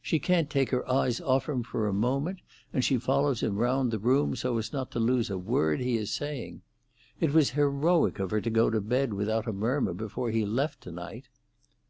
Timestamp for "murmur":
9.52-9.92